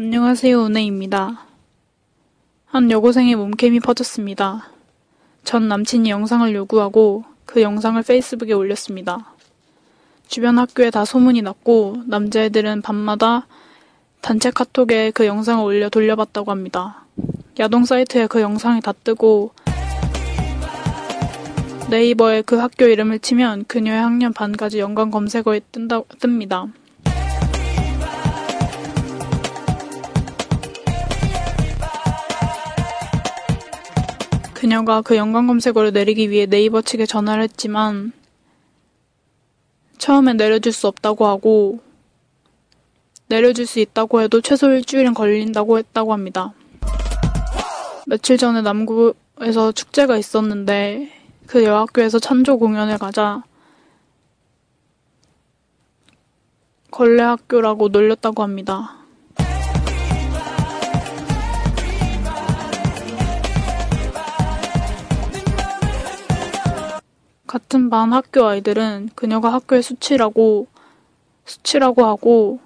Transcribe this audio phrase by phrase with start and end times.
[0.00, 1.44] 안녕하세요, 은혜입니다.
[2.66, 4.70] 한 여고생의 몸캠이 퍼졌습니다.
[5.42, 9.34] 전 남친이 영상을 요구하고 그 영상을 페이스북에 올렸습니다.
[10.28, 13.48] 주변 학교에 다 소문이 났고 남자애들은 밤마다
[14.20, 17.04] 단체 카톡에 그 영상을 올려 돌려봤다고 합니다.
[17.58, 19.50] 야동 사이트에 그 영상이 다 뜨고
[21.90, 26.70] 네이버에 그 학교 이름을 치면 그녀의 학년 반까지 연관 검색어에 뜬다, 뜹니다.
[34.58, 38.10] 그녀가 그 연관 검색어를 내리기 위해 네이버 측에 전화를 했지만
[39.98, 41.78] 처음엔 내려줄 수 없다고 하고
[43.28, 46.54] 내려줄 수 있다고 해도 최소 일주일은 걸린다고 했다고 합니다.
[48.08, 51.12] 며칠 전에 남구에서 축제가 있었는데
[51.46, 53.44] 그 여학교에서 찬조 공연을 가자
[56.90, 58.97] 걸레 학교라고 놀렸다고 합니다.
[67.48, 70.68] 같은 반 학교 아이들은 그녀가 학교의 수치라고
[71.44, 72.60] 수치라고 하고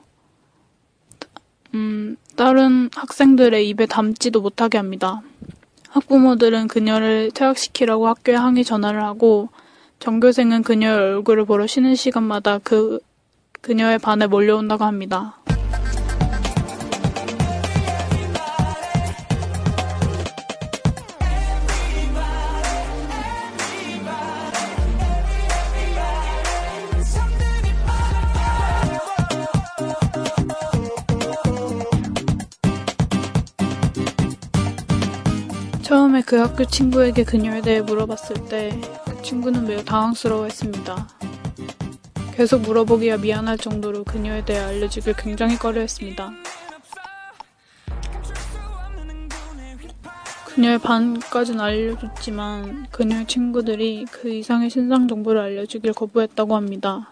[1.75, 5.23] 음, 다른 학생들의 입에 담지도 못하게 합니다.
[5.89, 9.49] 학부모들은 그녀를 퇴학시키라고 학교에 항의 전화를 하고
[10.01, 12.99] 전교생은 그녀의 얼굴을 보러 쉬는 시간마다 그
[13.61, 15.39] 그녀의 반에 몰려온다고 합니다.
[36.25, 41.09] 그 학교 친구에게 그녀에 대해 물어봤을 때 그 친구는 매우 당황스러워했습니다.
[42.35, 46.33] 계속 물어보기가 미안할 정도로 그녀에 대해 알려주길 굉장히 꺼려했습니다.
[50.47, 57.12] 그녀의 반까진 알려줬지만 그녀의 친구들이 그 이상의 신상 정보를 알려주길 거부했다고 합니다.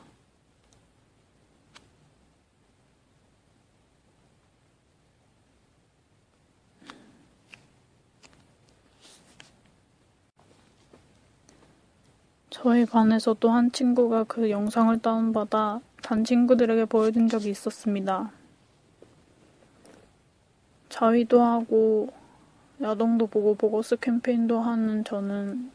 [12.50, 18.30] 저희 반에서 또 한 친구가 그 영상을 다운받아 반 친구들에게 보여준 적이 있었습니다.
[20.88, 22.08] 자위도 하고
[22.82, 25.70] 야동도 보고 보고스 캠페인도 하는 저는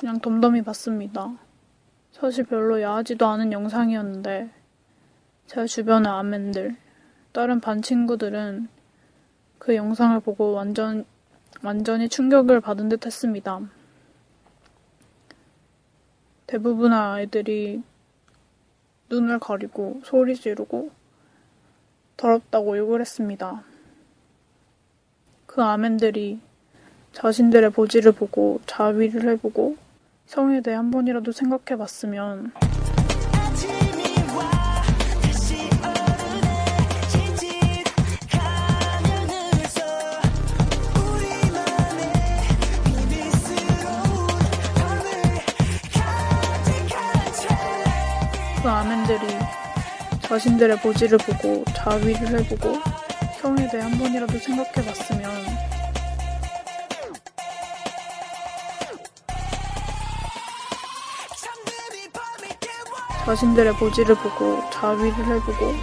[0.00, 1.32] 그냥 덤덤히 봤습니다.
[2.12, 4.50] 사실 별로 야하지도 않은 영상이었는데
[5.46, 6.76] 제 주변의 아멘들,
[7.32, 8.68] 다른 반 친구들은
[9.58, 11.04] 그 영상을 보고 완전,
[11.62, 13.60] 완전히 충격을 받은 듯 했습니다.
[16.48, 17.82] 대부분의 아이들이
[19.08, 20.90] 눈을 가리고 소리 지르고
[22.16, 23.62] 더럽다고 욕을 했습니다.
[25.46, 26.40] 그 아멘들이
[27.12, 29.76] 자신들의 보지를 보고 자위를 해보고
[30.26, 32.52] 성에 대해 한 번이라도 생각해 봤으면
[48.62, 49.26] 그 아멘들이
[50.20, 52.74] 자신들의 보지를 보고 자위를 해보고
[53.40, 55.32] 성에 대해 한 번이라도 생각해 봤으면.
[61.38, 65.74] 잠들이 밤을 깨워 자신들의 보지를 보고 자위를 해보고.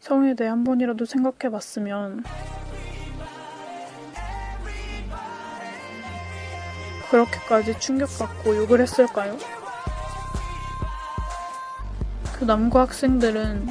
[0.00, 2.22] 성에 대해 한 번이라도 생각해 봤으면
[7.10, 9.36] 그렇게까지 충격받고 욕을 했을까요?
[12.38, 13.66] 그 남고 학생들은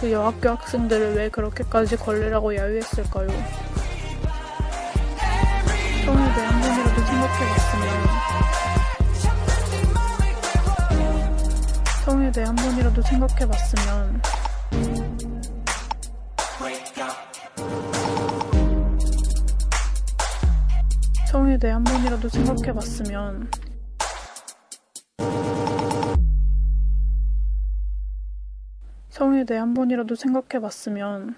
[0.00, 3.28] 그 여학교 학생들을 왜 그렇게까지 걸리라고 야유했을까요?
[6.04, 8.20] 성에 대해 한 번이라도 생각해봤으면
[12.04, 14.22] 성에 대해 한 번이라도 생각해봤으면
[21.30, 23.48] 성에 대해 한 번이라도 생각해봤으면.
[29.10, 31.36] 성에 대해 한 번이라도 생각해봤으면